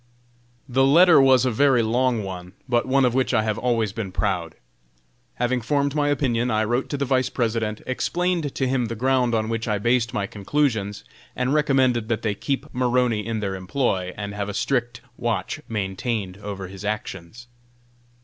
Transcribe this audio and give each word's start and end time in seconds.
The 0.67 0.83
letter 0.83 1.21
was 1.21 1.45
a 1.45 1.51
very 1.51 1.83
long 1.83 2.23
one, 2.23 2.53
but 2.67 2.87
one 2.87 3.05
of 3.05 3.13
which 3.13 3.35
I 3.35 3.43
have 3.43 3.59
always 3.59 3.93
been 3.93 4.11
proud. 4.11 4.55
Having 5.35 5.61
formed 5.61 5.93
my 5.93 6.07
opinion, 6.09 6.49
I 6.49 6.63
wrote 6.63 6.89
to 6.89 6.97
the 6.97 7.05
Vice 7.05 7.29
President, 7.29 7.81
explained 7.85 8.55
to 8.55 8.67
him 8.67 8.85
the 8.87 8.95
ground 8.95 9.35
on 9.35 9.47
which 9.47 9.67
I 9.67 9.77
based 9.77 10.11
my 10.11 10.25
conclusions, 10.25 11.03
and 11.35 11.53
recommended 11.53 12.09
that 12.09 12.23
they 12.23 12.33
keep 12.33 12.65
Maroney 12.73 13.23
in 13.23 13.41
their 13.41 13.53
employ, 13.53 14.11
and 14.17 14.33
have 14.33 14.49
a 14.49 14.55
strict 14.55 15.01
watch 15.17 15.59
maintained 15.69 16.37
over 16.39 16.67
his 16.67 16.83
actions. 16.83 17.45